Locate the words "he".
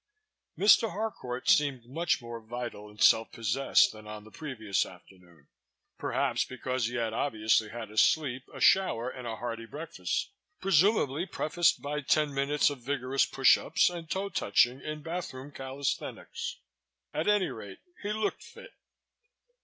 6.87-6.95, 18.01-18.11